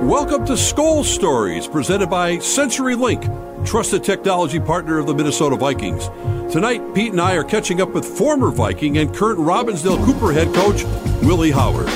[0.00, 6.08] Welcome to Skol Stories, presented by CenturyLink, trusted technology partner of the Minnesota Vikings.
[6.50, 10.54] Tonight, Pete and I are catching up with former Viking and current Robbinsdale Cooper head
[10.54, 10.84] coach,
[11.22, 11.88] Willie Howard.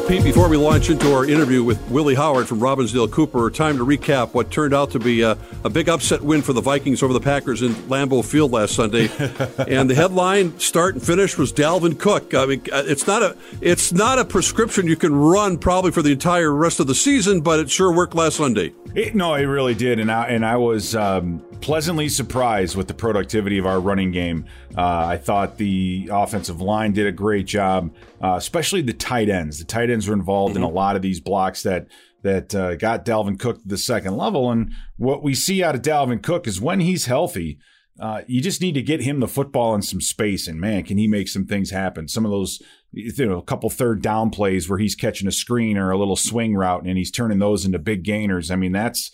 [0.00, 3.76] Well, Pete, before we launch into our interview with Willie Howard from Robbinsdale Cooper, time
[3.76, 7.02] to recap what turned out to be a, a big upset win for the Vikings
[7.02, 9.10] over the Packers in Lambeau Field last Sunday.
[9.68, 12.32] and the headline, start and finish, was Dalvin Cook.
[12.32, 16.00] I mean, uh, it's not a it's not a prescription you can run probably for
[16.00, 18.72] the entire rest of the season, but it sure worked last Sunday.
[18.94, 22.94] It, no, it really did, and I and I was um, pleasantly surprised with the
[22.94, 24.46] productivity of our running game.
[24.76, 29.58] Uh, I thought the offensive line did a great job, uh, especially the tight ends.
[29.58, 30.64] The tight ends were involved mm-hmm.
[30.64, 31.86] in a lot of these blocks that
[32.22, 34.50] that uh, got Dalvin Cook to the second level.
[34.50, 37.58] And what we see out of Dalvin Cook is when he's healthy,
[37.98, 40.96] uh, you just need to get him the football in some space, and man, can
[40.96, 42.08] he make some things happen?
[42.08, 45.76] Some of those, you know, a couple third down plays where he's catching a screen
[45.76, 48.50] or a little swing route, and he's turning those into big gainers.
[48.50, 49.10] I mean, that's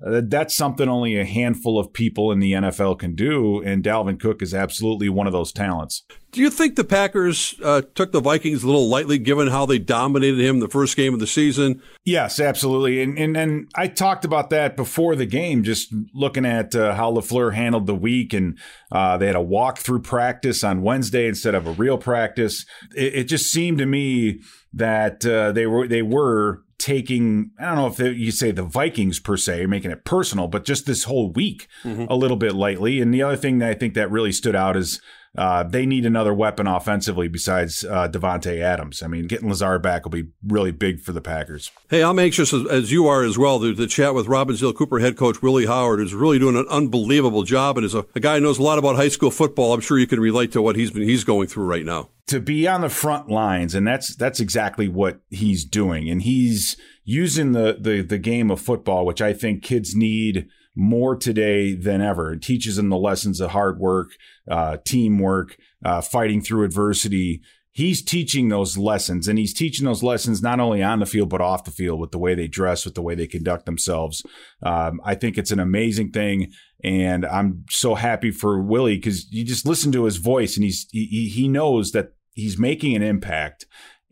[0.00, 4.40] that's something only a handful of people in the NFL can do, and Dalvin Cook
[4.40, 6.04] is absolutely one of those talents.
[6.32, 9.78] Do you think the Packers uh, took the Vikings a little lightly, given how they
[9.78, 11.82] dominated him the first game of the season?
[12.04, 16.74] Yes, absolutely, and and, and I talked about that before the game, just looking at
[16.74, 18.58] uh, how LaFleur handled the week, and
[18.90, 22.64] uh, they had a walk-through practice on Wednesday instead of a real practice.
[22.96, 24.40] It, it just seemed to me
[24.72, 29.20] that uh, they were they were taking I don't know if you say the Vikings
[29.20, 32.06] per se, making it personal, but just this whole week mm-hmm.
[32.08, 33.00] a little bit lightly.
[33.00, 35.00] And the other thing that I think that really stood out is
[35.38, 39.00] uh, they need another weapon offensively besides uh, Davante Adams.
[39.02, 41.70] I mean, getting Lazard back will be really big for the Packers.
[41.88, 44.98] Hey, I'm anxious as, as you are as well to, to, chat with Robbinsdale Cooper
[44.98, 48.36] head coach Willie Howard, who's really doing an unbelievable job and is a, a guy
[48.36, 49.72] who knows a lot about high school football.
[49.72, 52.10] I'm sure you can relate to what he's been he's going through right now.
[52.28, 56.76] To be on the front lines, and that's that's exactly what he's doing, and he's
[57.04, 60.48] using the the the game of football, which I think kids need
[60.80, 62.32] more today than ever.
[62.32, 64.12] It teaches them the lessons of hard work,
[64.50, 67.42] uh, teamwork, uh, fighting through adversity.
[67.72, 71.42] He's teaching those lessons, and he's teaching those lessons not only on the field but
[71.42, 74.22] off the field with the way they dress, with the way they conduct themselves.
[74.62, 76.50] Um, I think it's an amazing thing,
[76.82, 80.88] and I'm so happy for Willie because you just listen to his voice, and he's
[80.90, 83.66] he, he knows that he's making an impact,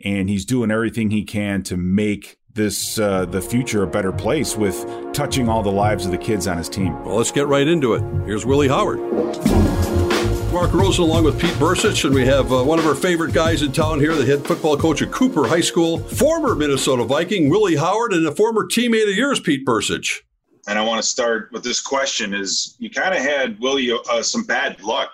[0.05, 4.57] and he's doing everything he can to make this uh, the future a better place
[4.57, 7.03] with touching all the lives of the kids on his team.
[7.05, 8.03] Well, let's get right into it.
[8.27, 8.99] Here's Willie Howard.
[10.53, 13.63] Mark Rosen along with Pete Bercich, and we have uh, one of our favorite guys
[13.63, 17.77] in town here, the head football coach at Cooper High School, former Minnesota Viking, Willie
[17.77, 20.21] Howard, and a former teammate of yours, Pete Bercich.
[20.67, 24.23] And I want to start with this question: Is you kind of had Willie uh,
[24.23, 25.11] some bad luck,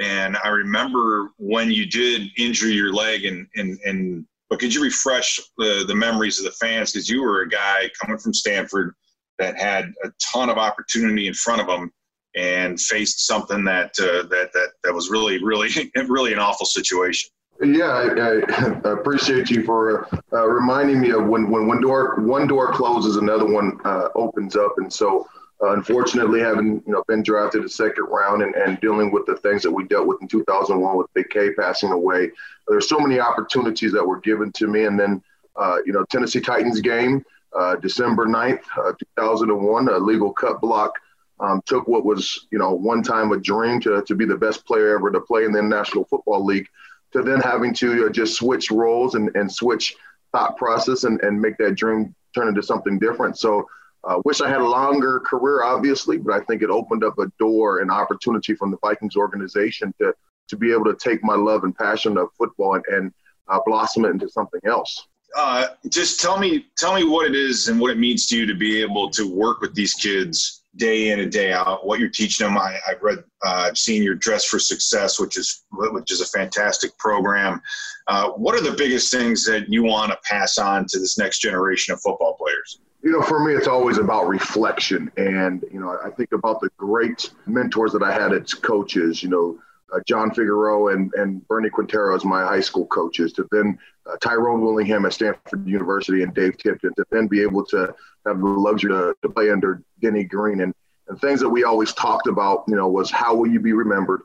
[0.00, 4.82] and I remember when you did injure your leg and and and but could you
[4.82, 6.92] refresh the, the memories of the fans?
[6.92, 8.94] Because you were a guy coming from Stanford
[9.38, 11.92] that had a ton of opportunity in front of him
[12.36, 15.70] and faced something that uh, that that that was really, really,
[16.08, 17.30] really an awful situation.
[17.62, 22.46] Yeah, I, I appreciate you for uh, reminding me of when, when one door one
[22.46, 25.26] door closes, another one uh, opens up, and so
[25.62, 29.36] uh, unfortunately, having you know been drafted the second round and, and dealing with the
[29.36, 32.30] things that we dealt with in 2001 with Big K passing away,
[32.68, 34.84] there's so many opportunities that were given to me.
[34.84, 35.22] And then,
[35.56, 37.24] uh, you know, Tennessee Titans game,
[37.58, 40.92] uh, December 9th, uh, 2001, a legal cut block.
[41.38, 44.64] Um, took what was, you know, one time a dream to, to be the best
[44.64, 46.66] player ever to play in the National Football League,
[47.12, 49.94] to then having to uh, just switch roles and, and switch
[50.32, 53.38] thought process and, and make that dream turn into something different.
[53.38, 53.66] So
[54.06, 57.26] uh, wish I had a longer career, obviously, but I think it opened up a
[57.38, 60.14] door and opportunity from the Vikings organization to
[60.48, 63.12] to be able to take my love and passion of football and, and
[63.48, 65.08] uh, blossom it into something else.
[65.36, 68.46] Uh, just tell me, tell me what it is and what it means to you
[68.46, 71.86] to be able to work with these kids day in and day out.
[71.86, 72.56] What you're teaching them.
[72.56, 76.26] I, have read, uh, I've seen your Dress for Success, which is which is a
[76.26, 77.60] fantastic program.
[78.06, 81.40] Uh, what are the biggest things that you want to pass on to this next
[81.40, 82.78] generation of football players?
[83.06, 85.12] You know, for me, it's always about reflection.
[85.16, 89.28] And, you know, I think about the great mentors that I had as coaches, you
[89.28, 89.60] know,
[89.94, 94.16] uh, John Figueroa and, and Bernie Quintero as my high school coaches, to then uh,
[94.16, 97.94] Tyrone Willingham at Stanford University and Dave Tipton, to then be able to
[98.26, 100.62] have the luxury to, to play under Denny Green.
[100.62, 100.74] And,
[101.06, 104.22] and things that we always talked about, you know, was how will you be remembered?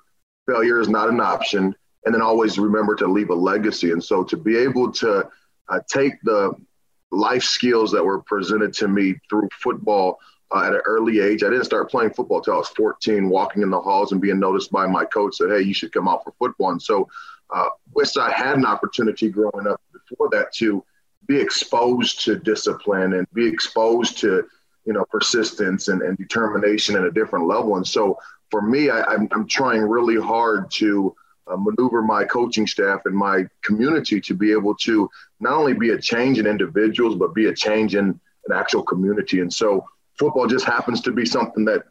[0.48, 1.76] Failure is not an option.
[2.06, 3.92] And then always remember to leave a legacy.
[3.92, 5.30] And so to be able to
[5.70, 6.56] uh, take the
[7.12, 10.20] life skills that were presented to me through football
[10.54, 11.44] uh, at an early age.
[11.44, 14.40] I didn't start playing football until I was 14, walking in the halls and being
[14.40, 16.72] noticed by my coach that, hey, you should come out for football.
[16.72, 17.08] And so,
[17.54, 20.84] uh, wish I had an opportunity growing up before that to
[21.28, 24.48] be exposed to discipline and be exposed to
[24.86, 27.76] you know persistence and, and determination at a different level.
[27.78, 28.18] And so
[28.50, 31.16] for me, I, I'm, I'm trying really hard to
[31.52, 35.10] uh, maneuver my coaching staff and my community to be able to
[35.40, 39.40] not only be a change in individuals, but be a change in an actual community.
[39.42, 39.86] And so
[40.18, 41.84] football just happens to be something that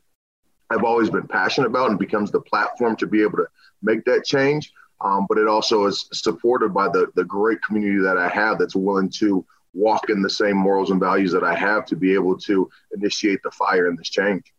[0.70, 3.46] I've always been passionate about and becomes the platform to be able to
[3.82, 4.72] make that change.
[5.00, 8.76] Um, but it also is supported by the, the great community that I have that's
[8.76, 12.36] willing to walk in the same morals and values that I have to be able
[12.38, 14.52] to initiate the fire in this change.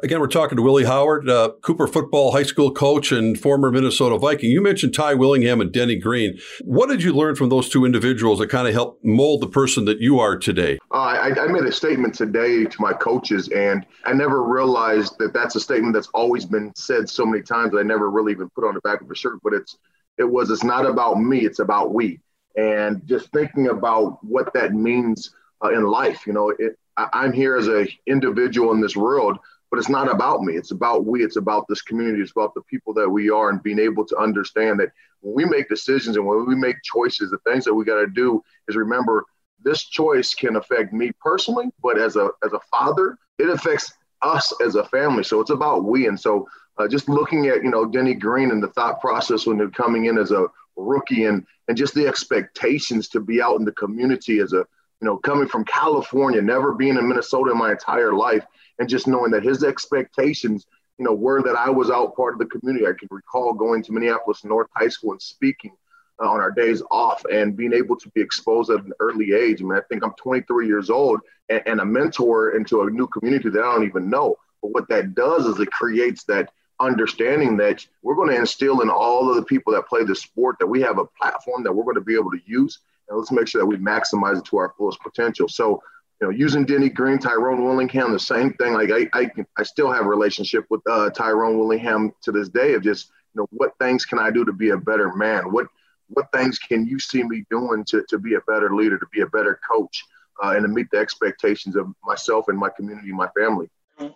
[0.00, 4.16] Again, we're talking to Willie Howard, uh, Cooper football high school coach and former Minnesota
[4.16, 4.48] Viking.
[4.48, 6.38] You mentioned Ty Willingham and Denny Green.
[6.62, 9.86] What did you learn from those two individuals that kind of helped mold the person
[9.86, 10.78] that you are today?
[10.92, 15.32] Uh, I, I, made a statement today to my coaches, and I never realized that
[15.32, 18.68] that's a statement that's always been said so many times I never really even put
[18.68, 19.40] on the back of a shirt.
[19.42, 19.78] But it's
[20.16, 22.20] it was it's not about me; it's about we.
[22.56, 25.34] And just thinking about what that means
[25.64, 29.38] uh, in life, you know, it, I, I'm here as an individual in this world
[29.70, 30.54] but it's not about me.
[30.54, 31.22] It's about we.
[31.22, 32.22] It's about this community.
[32.22, 35.44] It's about the people that we are and being able to understand that when we
[35.44, 38.76] make decisions and when we make choices, the things that we got to do is
[38.76, 39.24] remember
[39.62, 43.92] this choice can affect me personally, but as a as a father, it affects
[44.22, 45.24] us as a family.
[45.24, 46.06] So it's about we.
[46.06, 46.48] And so
[46.78, 50.06] uh, just looking at you know Denny Green and the thought process when they're coming
[50.06, 54.38] in as a rookie and and just the expectations to be out in the community
[54.38, 54.64] as a
[55.00, 58.46] you know coming from California, never being in Minnesota in my entire life
[58.78, 60.66] and just knowing that his expectations,
[60.98, 62.86] you know, were that I was out part of the community.
[62.86, 65.72] I can recall going to Minneapolis North High School and speaking
[66.20, 69.60] uh, on our days off and being able to be exposed at an early age.
[69.60, 73.06] I mean, I think I'm 23 years old and, and a mentor into a new
[73.06, 74.36] community that I don't even know.
[74.62, 78.90] But what that does is it creates that understanding that we're going to instill in
[78.90, 81.84] all of the people that play the sport that we have a platform that we're
[81.84, 82.78] going to be able to use
[83.08, 85.82] and let's make sure that we maximize it to our fullest potential so
[86.20, 88.74] you know, using Denny Green, Tyrone Willingham, the same thing.
[88.74, 92.74] Like I, I, I still have a relationship with uh, Tyrone Willingham to this day
[92.74, 95.52] of just, you know, what things can I do to be a better man?
[95.52, 95.68] What,
[96.08, 99.20] what things can you see me doing to, to be a better leader, to be
[99.20, 100.04] a better coach,
[100.42, 103.68] uh, and to meet the expectations of myself and my community, my family.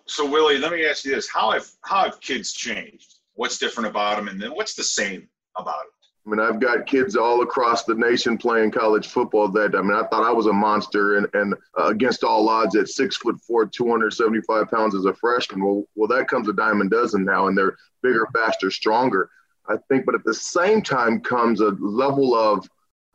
[0.05, 3.15] So Willie, let me ask you this: How have how have kids changed?
[3.35, 5.27] What's different about them, and then what's the same
[5.57, 6.02] about it?
[6.25, 9.49] I mean, I've got kids all across the nation playing college football.
[9.49, 12.75] That I mean, I thought I was a monster, and, and uh, against all odds,
[12.77, 15.63] at six foot four, 275 pounds as a freshman.
[15.63, 19.29] Well, well, that comes a dime a dozen now, and they're bigger, faster, stronger.
[19.67, 22.67] I think, but at the same time comes a level of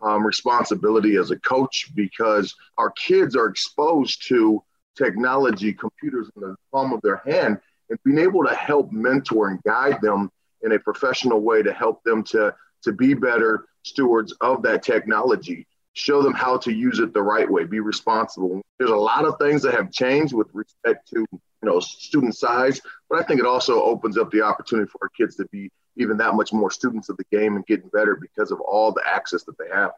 [0.03, 4.63] um, responsibility as a coach because our kids are exposed to
[4.97, 7.59] technology, computers in the palm of their hand,
[7.89, 10.31] and being able to help mentor and guide them
[10.63, 15.67] in a professional way to help them to to be better stewards of that technology.
[15.95, 17.65] Show them how to use it the right way.
[17.65, 18.63] Be responsible.
[18.79, 21.27] There's a lot of things that have changed with respect to
[21.61, 22.81] you know student size
[23.11, 26.17] but i think it also opens up the opportunity for our kids to be even
[26.17, 29.43] that much more students of the game and getting better because of all the access
[29.45, 29.91] that they have.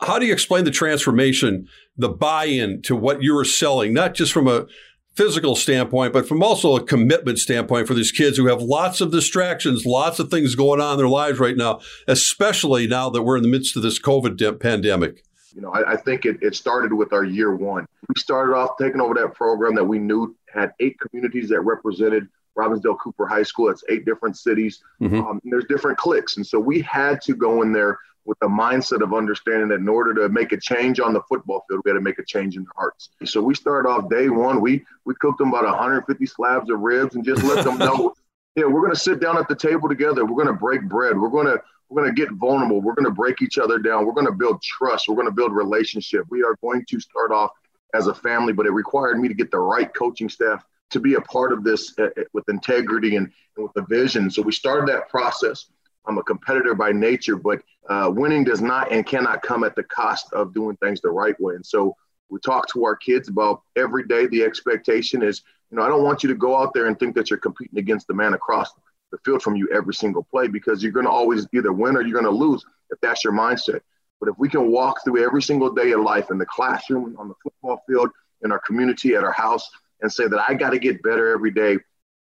[0.00, 4.32] How do you explain the transformation the buy-in to what you are selling not just
[4.32, 4.66] from a
[5.14, 9.10] physical standpoint, but from also a commitment standpoint for these kids who have lots of
[9.10, 13.36] distractions, lots of things going on in their lives right now, especially now that we're
[13.36, 15.24] in the midst of this COVID pandemic?
[15.54, 17.86] You know, I, I think it, it started with our year one.
[18.08, 22.28] We started off taking over that program that we knew had eight communities that represented
[22.56, 23.68] Robbinsdale Cooper High School.
[23.68, 24.82] It's eight different cities.
[25.00, 25.20] Mm-hmm.
[25.20, 26.36] Um, there's different cliques.
[26.36, 29.88] And so we had to go in there with the mindset of understanding that in
[29.88, 32.56] order to make a change on the football field, we got to make a change
[32.56, 33.10] in their hearts.
[33.24, 34.60] So we started off day one.
[34.60, 38.14] We we cooked them about 150 slabs of ribs and just let them know,
[38.56, 40.24] yeah, we're going to sit down at the table together.
[40.24, 41.18] We're going to break bread.
[41.18, 42.80] We're going to we're going to get vulnerable.
[42.80, 44.06] We're going to break each other down.
[44.06, 45.08] We're going to build trust.
[45.08, 46.24] We're going to build relationship.
[46.30, 47.50] We are going to start off
[47.94, 51.14] as a family, but it required me to get the right coaching staff to be
[51.14, 54.30] a part of this uh, uh, with integrity and, and with the vision.
[54.30, 55.66] So we started that process.
[56.06, 59.84] I'm a competitor by nature, but uh, winning does not and cannot come at the
[59.84, 61.54] cost of doing things the right way.
[61.54, 61.96] And so
[62.28, 64.26] we talk to our kids about every day.
[64.26, 67.14] The expectation is, you know, I don't want you to go out there and think
[67.14, 68.72] that you're competing against the man across
[69.10, 72.02] the field from you every single play because you're going to always either win or
[72.02, 73.80] you're going to lose if that's your mindset.
[74.18, 77.28] But if we can walk through every single day of life in the classroom, on
[77.28, 78.10] the football field,
[78.42, 79.68] in our community, at our house,
[80.00, 81.78] and say that I got to get better every day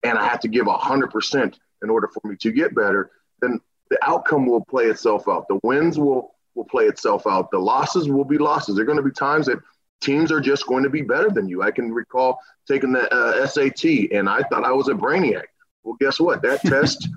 [0.03, 1.53] and I have to give 100%
[1.83, 3.11] in order for me to get better,
[3.45, 5.47] then the outcome will play itself out.
[5.47, 7.51] The wins will will play itself out.
[7.51, 8.75] The losses will be losses.
[8.75, 9.59] There are going to be times that
[10.01, 11.61] teams are just going to be better than you.
[11.61, 15.43] I can recall taking the uh, SAT and I thought I was a brainiac.
[15.83, 16.41] Well, guess what?
[16.41, 17.09] That test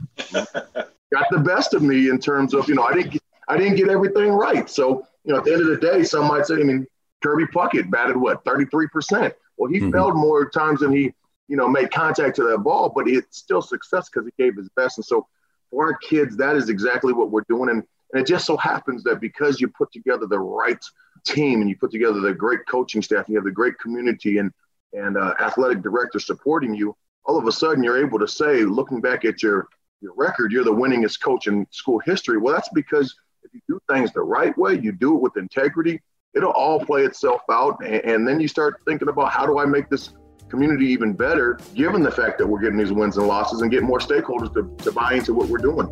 [1.13, 3.77] got the best of me in terms of you know I didn't get, I didn't
[3.77, 4.69] get everything right.
[4.69, 6.87] So you know, at the end of the day, some might say, I mean,
[7.23, 9.33] Kirby Puckett batted what, 33%.
[9.59, 9.91] Well, he mm-hmm.
[9.91, 11.13] failed more times than he,
[11.49, 14.71] you know, made contact to that ball, but it's still success because he gave his
[14.75, 14.97] best.
[14.97, 15.27] And so
[15.71, 17.71] for our kids, that is exactly what we're doing.
[17.71, 17.83] And,
[18.13, 20.83] and it just so happens that because you put together the right
[21.27, 24.39] team and you put together the great coaching staff, and you have the great community
[24.39, 24.51] and,
[24.93, 29.01] and uh, athletic director supporting you, all of a sudden you're able to say, looking
[29.01, 29.69] back at your,
[30.01, 32.39] your record, you're the winningest coach in school history.
[32.39, 36.01] Well, that's because if you do things the right way, you do it with integrity,
[36.35, 37.77] it'll all play itself out.
[37.85, 40.15] And, and then you start thinking about how do I make this
[40.49, 43.83] community even better, given the fact that we're getting these wins and losses and get
[43.83, 45.87] more stakeholders to, to buy into what we're doing.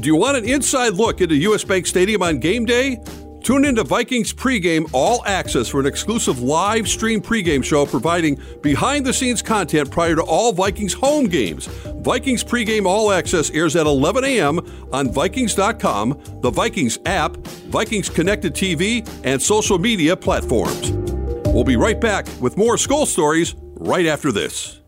[0.00, 3.00] Do you want an inside look into US Bank Stadium on game day?
[3.44, 9.04] Tune into Vikings pregame all access for an exclusive live stream pregame show providing behind
[9.04, 11.66] the scenes content prior to all Vikings home games.
[11.98, 14.60] Vikings pregame all access airs at 11 a.m.
[14.94, 17.36] on Vikings.com, the Vikings app,
[17.68, 20.92] Vikings connected TV, and social media platforms.
[21.48, 23.54] We'll be right back with more Skol stories
[23.84, 24.80] right after this.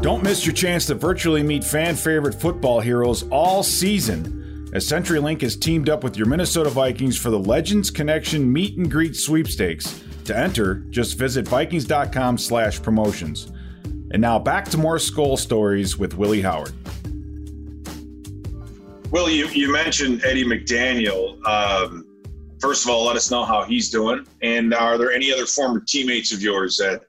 [0.00, 5.42] Don't miss your chance to virtually meet fan favorite football heroes all season as CenturyLink
[5.42, 10.00] has teamed up with your Minnesota Vikings for the Legends Connection Meet and Greet Sweepstakes.
[10.26, 13.50] To enter, just visit vikings.com slash promotions.
[14.12, 16.72] And now back to more Skol stories with Willie Howard.
[19.10, 21.44] Well, you, you mentioned Eddie McDaniel.
[21.46, 22.05] Um,
[22.60, 24.26] first of all, let us know how he's doing.
[24.42, 27.02] And are there any other former teammates of yours that,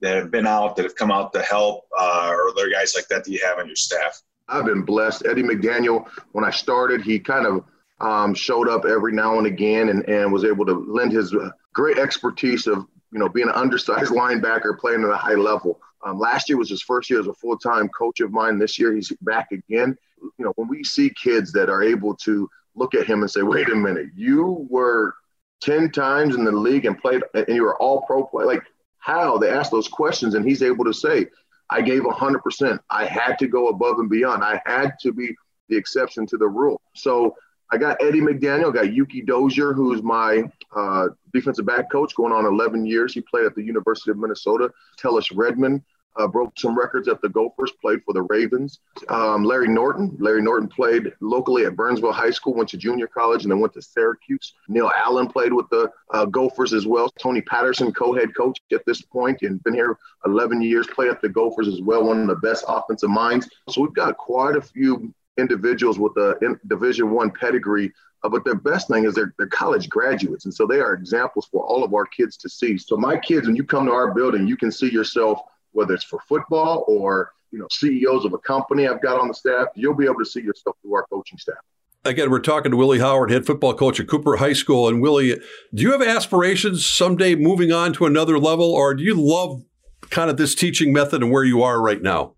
[0.00, 3.08] that have been out, that have come out to help, uh, or other guys like
[3.08, 4.22] that that you have on your staff?
[4.48, 5.24] I've been blessed.
[5.26, 7.64] Eddie McDaniel, when I started, he kind of
[8.00, 11.50] um, showed up every now and again and, and was able to lend his uh,
[11.72, 15.80] great expertise of you know being an undersized linebacker playing at a high level.
[16.04, 18.58] Um, last year was his first year as a full time coach of mine.
[18.58, 19.96] This year he's back again.
[20.20, 23.42] You know when we see kids that are able to look at him and say,
[23.42, 25.14] "Wait a minute, you were
[25.60, 28.62] ten times in the league and played, and you were all pro play." Like
[28.98, 31.26] how they ask those questions, and he's able to say,
[31.68, 32.78] I gave 100%.
[32.90, 34.44] I had to go above and beyond.
[34.44, 35.34] I had to be
[35.68, 36.80] the exception to the rule.
[36.94, 37.34] So
[37.72, 40.44] I got Eddie McDaniel, I got Yuki Dozier, who's my
[40.76, 43.14] uh, defensive back coach going on 11 years.
[43.14, 44.70] He played at the University of Minnesota.
[45.00, 45.82] Tellis Redmond,
[46.16, 48.80] uh, broke some records at the Gophers, played for the Ravens.
[49.08, 50.16] Um, Larry Norton.
[50.18, 53.72] Larry Norton played locally at Burnsville High School, went to junior college, and then went
[53.74, 54.54] to Syracuse.
[54.68, 57.10] Neil Allen played with the uh, Gophers as well.
[57.18, 61.28] Tony Patterson, co-head coach at this point, and been here 11 years, played at the
[61.28, 63.48] Gophers as well, one of the best offensive minds.
[63.68, 67.92] So we've got quite a few individuals with a Division One pedigree
[68.24, 70.44] uh, but their best thing is they're, they're college graduates.
[70.44, 72.78] And so they are examples for all of our kids to see.
[72.78, 75.40] So my kids, when you come to our building, you can see yourself
[75.72, 79.34] whether it's for football or you know CEOs of a company I've got on the
[79.34, 81.56] staff, you'll be able to see yourself through our coaching staff.
[82.04, 84.88] Again, we're talking to Willie Howard, head football coach at Cooper High School.
[84.88, 85.38] And Willie,
[85.72, 89.62] do you have aspirations someday moving on to another level, or do you love
[90.10, 92.34] kind of this teaching method and where you are right now?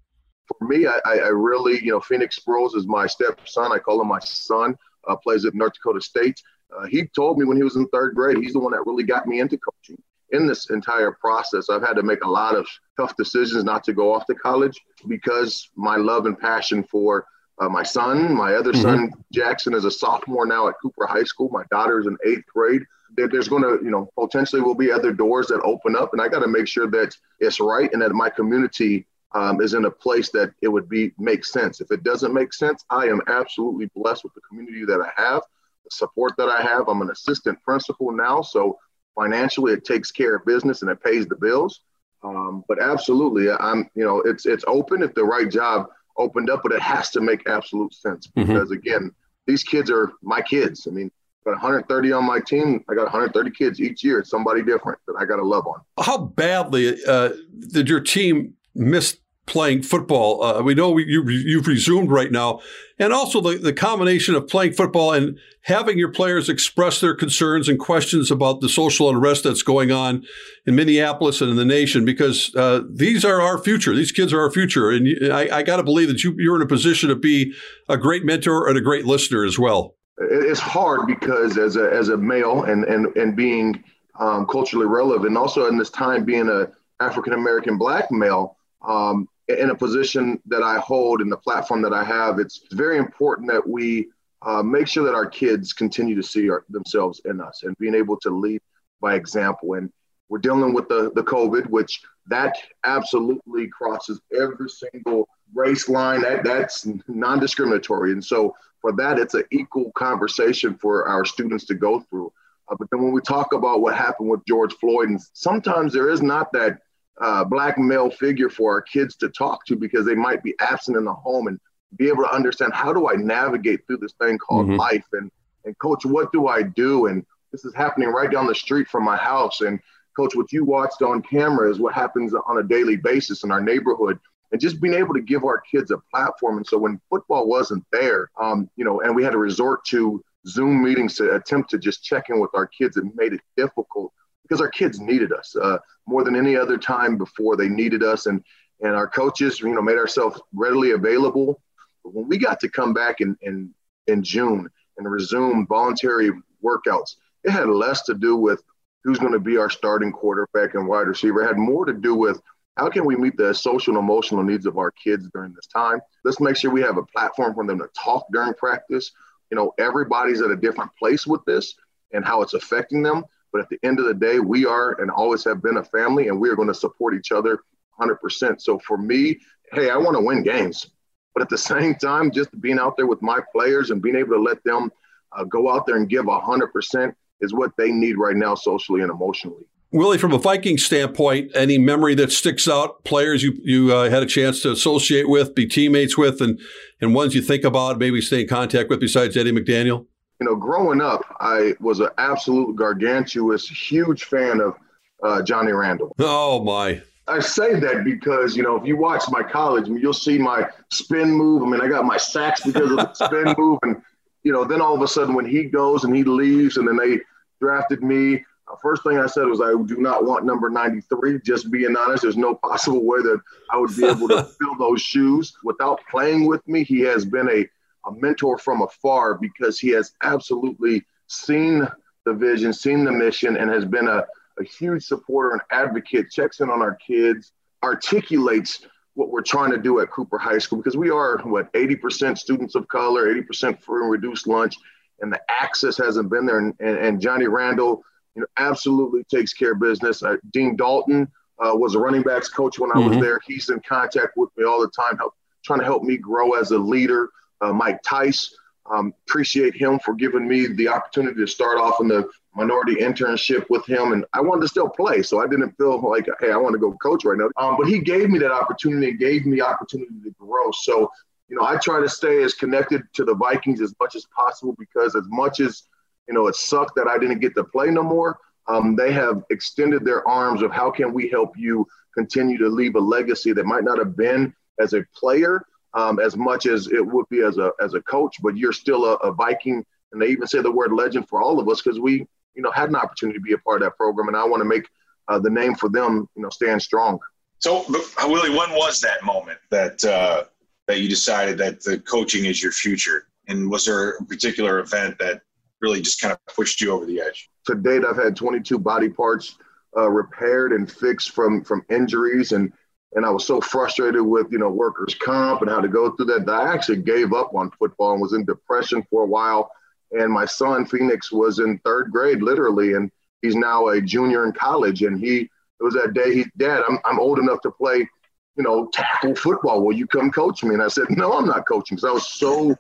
[0.47, 3.73] For me, I, I really, you know, Phoenix Sproles is my stepson.
[3.73, 4.77] I call him my son.
[5.09, 6.41] Uh, plays at North Dakota State.
[6.77, 9.05] Uh, he told me when he was in third grade, he's the one that really
[9.05, 10.03] got me into coaching
[10.35, 13.93] in this entire process, I've had to make a lot of tough decisions not to
[13.93, 17.27] go off to college because my love and passion for
[17.61, 18.83] uh, my son, my other mm-hmm.
[18.83, 21.49] son, Jackson, is a sophomore now at Cooper High School.
[21.51, 22.83] My daughter is in eighth grade.
[23.17, 26.21] There, there's going to, you know, potentially will be other doors that open up, and
[26.21, 29.85] I got to make sure that it's right and that my community um, is in
[29.85, 31.81] a place that it would be make sense.
[31.81, 35.43] If it doesn't make sense, I am absolutely blessed with the community that I have,
[35.85, 36.89] the support that I have.
[36.89, 38.79] I'm an assistant principal now, so
[39.15, 41.81] financially it takes care of business and it pays the bills
[42.25, 46.63] um, but absolutely i'm you know it's it's open if the right job opened up
[46.63, 48.53] but it has to make absolute sense mm-hmm.
[48.53, 48.79] because mm-hmm.
[48.79, 49.11] again
[49.47, 51.11] these kids are my kids i mean
[51.45, 52.85] got 130 on my team.
[52.89, 54.21] I got 130 kids each year.
[54.21, 55.81] It's somebody different that I got to love on.
[56.03, 57.31] How badly uh,
[57.69, 60.43] did your team miss playing football.
[60.43, 62.61] Uh, we know we, you, have resumed right now.
[62.99, 67.69] And also the, the combination of playing football and having your players express their concerns
[67.69, 70.25] and questions about the social unrest that's going on
[70.67, 73.95] in Minneapolis and in the nation, because uh, these are our future.
[73.95, 74.91] These kids are our future.
[74.91, 77.55] And I, I got to believe that you, you're in a position to be
[77.89, 79.97] a great mentor and a great listener as well.
[80.19, 83.83] It's hard because as a, as a male and, and, and being
[84.21, 86.69] um, culturally relevant, also in this time being a
[87.01, 91.93] African American black male, um, in a position that I hold and the platform that
[91.93, 94.09] I have, it's very important that we
[94.43, 97.95] uh, make sure that our kids continue to see our, themselves in us and being
[97.95, 98.61] able to lead
[99.01, 99.75] by example.
[99.75, 99.91] And
[100.29, 106.43] we're dealing with the, the COVID, which that absolutely crosses every single race line, that
[106.43, 108.13] that's non-discriminatory.
[108.13, 112.33] And so for that, it's an equal conversation for our students to go through.
[112.71, 116.09] Uh, but then when we talk about what happened with George Floyd, and sometimes there
[116.09, 116.79] is not that
[117.21, 120.97] uh, black male figure for our kids to talk to because they might be absent
[120.97, 121.61] in the home and
[121.97, 124.77] be able to understand how do I navigate through this thing called mm-hmm.
[124.77, 125.31] life and
[125.65, 127.07] and coach, what do I do?
[127.07, 129.61] And this is happening right down the street from my house.
[129.61, 129.81] And
[130.17, 133.61] coach, what you watched on camera is what happens on a daily basis in our
[133.61, 134.19] neighborhood
[134.53, 136.59] and just being able to give our kids a platform.
[136.59, 140.23] And so when football wasn't there, um, you know, and we had to resort to
[140.47, 144.13] Zoom meetings to attempt to just check in with our kids, it made it difficult
[144.45, 147.57] because our kids needed us uh, more than any other time before.
[147.57, 148.45] They needed us, and
[148.81, 151.61] and our coaches, you know, made ourselves readily available.
[152.05, 153.75] But when we got to come back in in,
[154.07, 156.31] in June and resume voluntary
[156.63, 158.63] workouts, it had less to do with
[159.03, 161.43] who's going to be our starting quarterback and wide receiver.
[161.43, 162.41] It had more to do with
[162.77, 166.01] how can we meet the social and emotional needs of our kids during this time?
[166.25, 169.13] Let's make sure we have a platform for them to talk during practice.
[169.51, 171.75] You know, everybody's at a different place with this
[172.13, 173.25] and how it's affecting them.
[173.55, 176.27] But at the end of the day, we are and always have been a family,
[176.27, 177.61] and we are going to support each other
[178.01, 178.61] 100%.
[178.61, 179.39] So for me,
[179.73, 180.91] hey, I want to win games.
[181.35, 184.35] But at the same time, just being out there with my players and being able
[184.35, 184.91] to let them
[185.37, 189.11] uh, go out there and give 100% is what they need right now, socially and
[189.11, 189.63] emotionally.
[189.93, 194.25] Willie, from a Viking standpoint, any memory that sticks out, players you you uh, had
[194.25, 196.59] a chance to associate with, be teammates with, and
[197.01, 200.07] and ones you think about, maybe stay in contact with besides Eddie McDaniel?
[200.45, 204.77] You know, growing up, I was an absolute gargantuous, huge fan of
[205.23, 206.15] uh, Johnny Randle.
[206.19, 207.01] Oh my!
[207.27, 211.31] I say that because you know, if you watch my college, you'll see my spin
[211.31, 211.63] move.
[211.63, 214.03] I mean, I got my sacks because of the spin move, and
[214.43, 216.99] you know, then all of a sudden when he goes and he leaves, and then
[216.99, 217.21] they
[217.59, 218.45] drafted me
[218.83, 221.41] first thing I said was I do not want number 93.
[221.45, 225.01] Just being honest, there's no possible way that I would be able to fill those
[225.01, 225.57] shoes.
[225.65, 227.67] Without playing with me, he has been a,
[228.07, 231.87] a mentor from afar because he has absolutely seen
[232.25, 234.25] the vision, seen the mission, and has been a,
[234.59, 239.79] a huge supporter and advocate, checks in on our kids, articulates what we're trying to
[239.79, 244.03] do at Cooper High School because we are, what, 80% students of color, 80% free
[244.03, 244.75] and reduced lunch,
[245.21, 246.59] and the access hasn't been there.
[246.59, 248.03] And, and, and Johnny Randle–
[248.35, 250.23] you know, absolutely takes care of business.
[250.23, 251.29] Uh, Dean Dalton
[251.65, 253.11] uh, was a running backs coach when I mm-hmm.
[253.11, 253.41] was there.
[253.47, 256.73] He's in contact with me all the time, help, trying to help me grow as
[256.73, 257.29] a leader.
[257.61, 258.55] Uh, Mike Tice,
[258.91, 263.65] um, appreciate him for giving me the opportunity to start off in the minority internship
[263.71, 264.13] with him.
[264.13, 266.79] And I wanted to still play, so I didn't feel like, hey, I want to
[266.79, 267.49] go coach right now.
[267.57, 270.71] Um, but he gave me that opportunity and gave me opportunity to grow.
[270.73, 271.11] So,
[271.49, 274.75] you know, I try to stay as connected to the Vikings as much as possible
[274.79, 275.85] because as much as
[276.29, 278.39] you know, it sucked that I didn't get to play no more.
[278.67, 282.95] Um, they have extended their arms of how can we help you continue to leave
[282.95, 285.65] a legacy that might not have been as a player
[285.95, 289.05] um, as much as it would be as a as a coach, but you're still
[289.05, 289.85] a, a Viking.
[290.13, 292.71] And they even say the word legend for all of us because we, you know,
[292.71, 294.89] had an opportunity to be a part of that program, and I want to make
[295.29, 297.19] uh, the name for them, you know, stand strong.
[297.59, 300.45] So, Willie, when was that moment that uh,
[300.87, 303.27] that you decided that the coaching is your future?
[303.49, 305.43] And was there a particular event that
[305.81, 307.51] really just kind of pushed you over the edge?
[307.67, 309.57] To date, I've had 22 body parts
[309.97, 312.73] uh, repaired and fixed from from injuries, and
[313.15, 316.27] and I was so frustrated with you know workers' comp and how to go through
[316.27, 319.71] that, that I actually gave up on football and was in depression for a while.
[320.13, 323.11] And my son Phoenix was in third grade, literally, and
[323.43, 325.03] he's now a junior in college.
[325.03, 325.49] And he
[325.81, 328.09] it was that day he, Dad, I'm I'm old enough to play,
[328.57, 329.83] you know, tackle football.
[329.83, 330.75] Will you come coach me?
[330.75, 332.77] And I said, No, I'm not coaching because I was so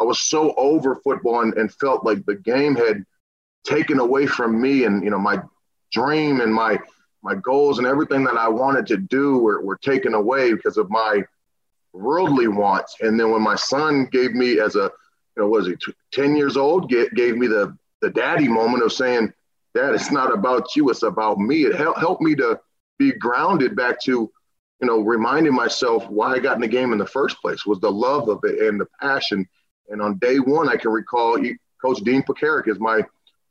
[0.00, 3.04] I was so over football and, and felt like the game had
[3.64, 5.40] taken away from me and you know my
[5.92, 6.78] dream and my
[7.26, 10.88] my goals and everything that I wanted to do were, were taken away because of
[10.90, 11.22] my
[11.92, 12.96] worldly wants.
[13.00, 14.90] And then when my son gave me as a
[15.36, 15.74] you know was he
[16.12, 19.32] 10 years old gave, gave me the the daddy moment of saying
[19.74, 22.58] dad it's not about you it's about me it helped helped me to
[22.98, 24.30] be grounded back to
[24.80, 27.80] you know reminding myself why I got in the game in the first place was
[27.80, 29.46] the love of it and the passion
[29.88, 33.02] and on day one, I can recall he, Coach Dean Pekarik is my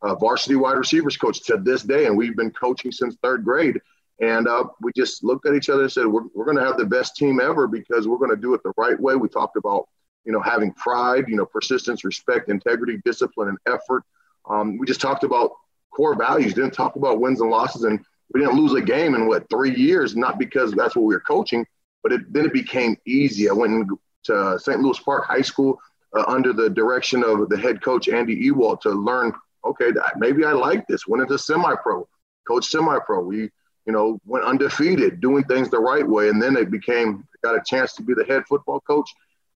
[0.05, 3.81] uh, varsity wide receivers coach to this day, and we've been coaching since third grade.
[4.21, 6.77] And uh, we just looked at each other and said, "We're, we're going to have
[6.77, 9.57] the best team ever because we're going to do it the right way." We talked
[9.57, 9.89] about,
[10.23, 14.03] you know, having pride, you know, persistence, respect, integrity, discipline, and effort.
[14.47, 15.51] Um, we just talked about
[15.91, 16.53] core values.
[16.53, 17.99] Didn't talk about wins and losses, and
[18.31, 20.15] we didn't lose a game in what three years.
[20.15, 21.65] Not because that's what we were coaching,
[22.03, 23.49] but it, then it became easy.
[23.49, 23.89] I went
[24.25, 24.79] to St.
[24.79, 25.79] Louis Park High School
[26.15, 29.33] uh, under the direction of the head coach Andy Ewald to learn.
[29.65, 31.07] Okay, maybe I like this.
[31.07, 32.07] Went into semi-pro,
[32.47, 33.21] coach semi-pro.
[33.23, 33.49] We
[33.85, 36.29] you know, went undefeated, doing things the right way.
[36.29, 39.09] And then they became, got a chance to be the head football coach.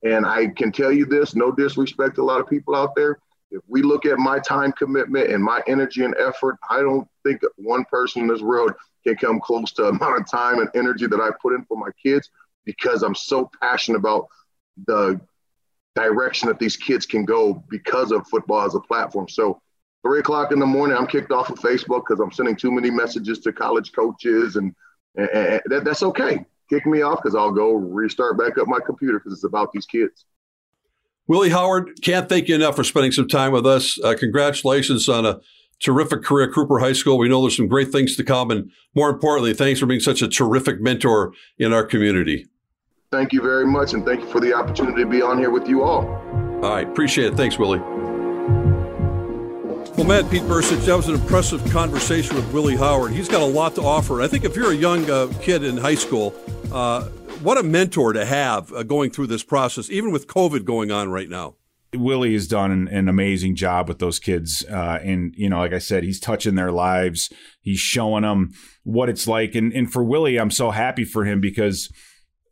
[0.04, 3.20] And I can tell you this, no disrespect to a lot of people out there.
[3.52, 7.41] If we look at my time commitment and my energy and effort, I don't think
[7.58, 8.74] one person in this world
[9.06, 11.91] can come close to amount of time and energy that I put in for my
[12.02, 12.30] kids
[12.65, 14.28] because I'm so passionate about
[14.88, 15.22] the
[15.96, 19.30] direction that these kids can go because of football as a platform.
[19.30, 19.62] So
[20.06, 22.91] three o'clock in the morning, I'm kicked off of Facebook because I'm sending too many
[22.91, 24.74] messages to college coaches, and,
[25.15, 26.46] and, and that, that's okay.
[26.70, 29.88] Kick me off because I'll go restart back up my computer because it's about these
[29.88, 30.26] kids.
[31.28, 34.00] Willie Howard, can't thank you enough for spending some time with us.
[34.04, 35.39] Uh, congratulations on a
[35.80, 37.18] terrific career at Cooper High School.
[37.18, 38.52] We know there's some great things to come.
[38.52, 42.48] And more importantly, thanks for being such a terrific mentor in our community.
[43.12, 43.94] Thank you very much.
[43.94, 46.06] And thank you for the opportunity to be on here with you all.
[46.06, 46.88] All right.
[46.88, 47.38] Appreciate it.
[47.38, 47.94] Thanks, Willie.
[49.97, 53.13] Well, Matt Pete Bercich, that was an impressive conversation with Willie Howard.
[53.13, 54.21] He's got a lot to offer.
[54.21, 56.36] I think if you're a young uh, kid in high school,
[56.73, 57.05] uh,
[57.41, 61.12] what a mentor to have uh, going through this process, even with COVID going on
[61.12, 61.55] right now.
[61.93, 64.65] Willie has done an, an, amazing job with those kids.
[64.69, 67.31] Uh, and, you know, like I said, he's touching their lives.
[67.62, 68.51] He's showing them
[68.84, 69.55] what it's like.
[69.55, 71.89] And, and for Willie, I'm so happy for him because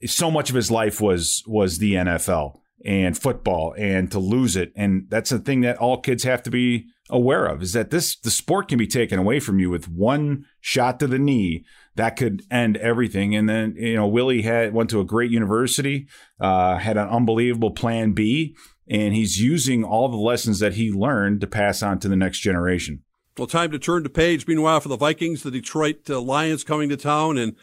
[0.05, 4.71] so much of his life was, was the NFL and football and to lose it.
[4.77, 8.17] And that's the thing that all kids have to be aware of is that this,
[8.17, 11.63] the sport can be taken away from you with one shot to the knee
[11.95, 13.35] that could end everything.
[13.35, 16.07] And then, you know, Willie had went to a great university,
[16.41, 18.55] uh, had an unbelievable plan B
[18.87, 22.39] and he's using all the lessons that he learned to pass on to the next
[22.39, 23.03] generation.
[23.37, 24.45] Well, time to turn to page.
[24.45, 27.55] Meanwhile, for the Vikings, the Detroit uh, Lions coming to town, and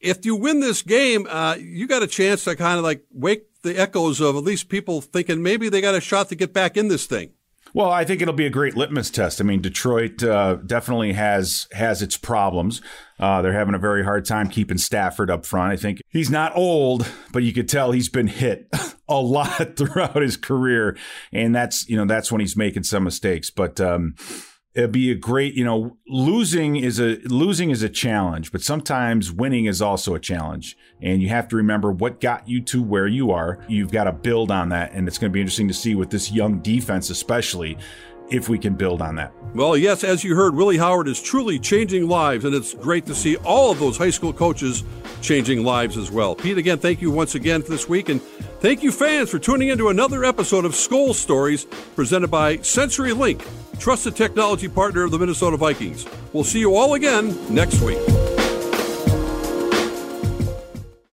[0.00, 3.44] if you win this game, uh, you got a chance to kind of like wake
[3.62, 6.76] the echoes of at least people thinking maybe they got a shot to get back
[6.76, 7.32] in this thing.
[7.78, 9.40] Well, I think it'll be a great litmus test.
[9.40, 12.82] I mean, Detroit uh, definitely has has its problems.
[13.20, 15.72] Uh, they're having a very hard time keeping Stafford up front.
[15.72, 18.66] I think he's not old, but you could tell he's been hit
[19.08, 20.96] a lot throughout his career,
[21.30, 23.48] and that's you know that's when he's making some mistakes.
[23.48, 24.16] But um,
[24.78, 29.32] it'd be a great you know losing is a losing is a challenge but sometimes
[29.32, 30.76] winning is also a challenge.
[31.02, 33.64] And you have to remember what got you to where you are.
[33.68, 36.10] You've got to build on that and it's going to be interesting to see with
[36.10, 37.76] this young defense especially
[38.30, 39.32] if we can build on that.
[39.54, 43.14] Well, yes, as you heard, Willie Howard is truly changing lives, and it's great to
[43.14, 44.84] see all of those high school coaches
[45.22, 46.34] changing lives as well.
[46.34, 48.20] Pete, again, thank you once again for this week, and
[48.60, 51.64] thank you, fans, for tuning into another episode of Skol Stories
[51.96, 53.42] presented by CenturyLink,
[53.78, 56.06] trusted technology partner of the Minnesota Vikings.
[56.32, 57.98] We'll see you all again next week.